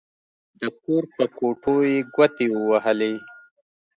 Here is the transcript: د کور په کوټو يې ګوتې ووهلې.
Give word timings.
د 0.59 0.61
کور 0.83 1.03
په 1.15 1.23
کوټو 1.37 1.75
يې 1.89 1.97
ګوتې 2.15 2.47
ووهلې. 2.51 3.13